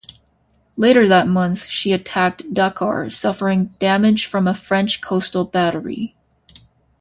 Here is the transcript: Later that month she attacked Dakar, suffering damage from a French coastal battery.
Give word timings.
Later 0.77 1.07
that 1.07 1.27
month 1.27 1.67
she 1.67 1.93
attacked 1.93 2.51
Dakar, 2.55 3.11
suffering 3.11 3.75
damage 3.77 4.25
from 4.25 4.47
a 4.47 4.55
French 4.55 4.99
coastal 4.99 5.45
battery. 5.45 6.15